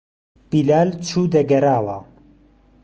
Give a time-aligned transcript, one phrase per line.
[0.49, 1.97] بیلال چوو دهگەراوه